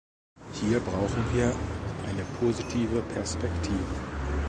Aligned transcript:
Hier 0.53 0.79
brauchen 0.79 1.23
wir 1.35 1.53
eine 2.09 2.23
positive 2.39 3.03
Perspektive. 3.13 3.85